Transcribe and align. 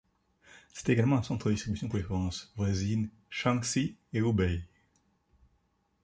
C'est 0.73 0.89
également 0.89 1.17
un 1.17 1.21
centre 1.21 1.45
de 1.47 1.53
distribution 1.53 1.87
pour 1.87 1.99
les 1.99 2.03
provinces 2.03 2.51
voisines, 2.55 3.11
Shaanxi 3.29 3.99
et 4.13 4.19
Hubei. 4.21 4.65